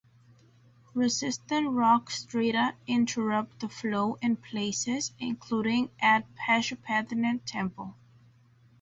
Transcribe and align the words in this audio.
Resistant 0.95 1.69
rock 1.73 2.09
strata 2.09 2.73
interrupt 2.87 3.59
the 3.59 3.69
flow 3.69 4.15
in 4.19 4.35
places, 4.35 5.11
including 5.19 5.91
at 5.99 6.25
Pashupatinath 6.35 7.41
Temple. 7.45 7.95